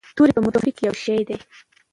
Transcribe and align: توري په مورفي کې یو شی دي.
توري 0.15 0.33
په 0.35 0.41
مورفي 0.45 0.71
کې 0.75 0.83
یو 0.87 0.95
شی 1.03 1.19
دي. 1.27 1.37